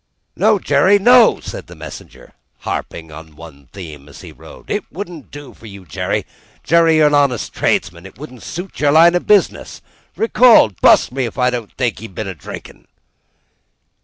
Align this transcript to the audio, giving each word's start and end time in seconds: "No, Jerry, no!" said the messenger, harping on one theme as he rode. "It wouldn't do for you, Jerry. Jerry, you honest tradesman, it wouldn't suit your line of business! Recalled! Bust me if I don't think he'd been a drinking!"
"No, 0.35 0.57
Jerry, 0.57 0.97
no!" 0.97 1.39
said 1.41 1.67
the 1.67 1.75
messenger, 1.75 2.33
harping 2.61 3.11
on 3.11 3.35
one 3.35 3.67
theme 3.71 4.09
as 4.09 4.21
he 4.21 4.31
rode. 4.31 4.71
"It 4.71 4.91
wouldn't 4.91 5.29
do 5.29 5.53
for 5.53 5.67
you, 5.67 5.85
Jerry. 5.85 6.25
Jerry, 6.63 6.95
you 6.95 7.05
honest 7.05 7.53
tradesman, 7.53 8.07
it 8.07 8.17
wouldn't 8.17 8.41
suit 8.41 8.79
your 8.79 8.93
line 8.93 9.13
of 9.13 9.27
business! 9.27 9.79
Recalled! 10.15 10.81
Bust 10.81 11.11
me 11.11 11.25
if 11.25 11.37
I 11.37 11.51
don't 11.51 11.71
think 11.73 11.99
he'd 11.99 12.15
been 12.15 12.27
a 12.27 12.33
drinking!" 12.33 12.87